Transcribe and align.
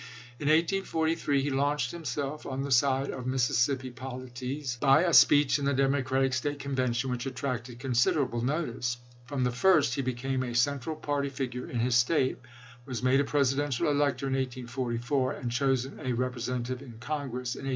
In 0.39 0.47
1843 0.47 1.43
he 1.43 1.51
launched 1.51 1.91
himself 1.91 2.47
on 2.47 2.63
the 2.63 2.71
tide 2.71 3.11
of 3.11 3.27
Mississippi 3.27 3.91
poli 3.91 4.31
tics, 4.33 4.75
by 4.77 5.03
a 5.03 5.13
speech 5.13 5.59
in 5.59 5.65
the 5.65 5.75
Democratic 5.75 6.33
State 6.33 6.57
Conven 6.57 6.95
tion, 6.95 7.11
which 7.11 7.27
attracted 7.27 7.77
considerable 7.77 8.41
notice. 8.41 8.97
From 9.27 9.43
the 9.43 9.51
first 9.51 9.93
he 9.93 10.01
became 10.01 10.41
a 10.41 10.55
central 10.55 10.95
party 10.95 11.29
figure 11.29 11.69
in 11.69 11.77
his 11.81 11.93
State, 11.93 12.39
was 12.83 13.03
made 13.03 13.19
a 13.19 13.23
Presidential 13.23 13.91
elector 13.91 14.25
in 14.25 14.33
1844, 14.33 15.33
and 15.33 15.51
chosen 15.51 15.99
a 15.99 16.13
Representative 16.13 16.81
in 16.81 16.93
Congress 16.93 17.53
in 17.53 17.65
1845. 17.67 17.67